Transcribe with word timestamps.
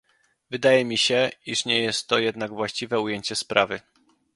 Wydaje 0.49 0.85
mi 0.85 0.97
się, 0.97 1.29
iż 1.45 1.65
nie 1.65 1.79
jest 1.79 2.07
to 2.07 2.19
jednak 2.19 2.51
właściwe 2.53 2.99
ujęcie 3.01 3.35
sprawy 3.35 3.79